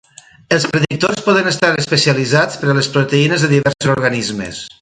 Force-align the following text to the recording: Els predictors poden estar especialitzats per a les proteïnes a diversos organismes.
Els 0.55 0.63
predictors 0.75 1.21
poden 1.27 1.51
estar 1.51 1.69
especialitzats 1.83 2.59
per 2.63 2.73
a 2.73 2.77
les 2.81 2.91
proteïnes 2.97 3.49
a 3.49 3.55
diversos 3.55 3.97
organismes. 3.99 4.69